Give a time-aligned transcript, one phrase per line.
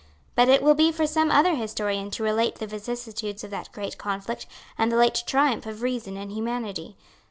[0.33, 3.99] But it will be for some other historian to relate the vicissitudes of that great
[3.99, 6.97] conflict, and the late triumph of reason and humanity.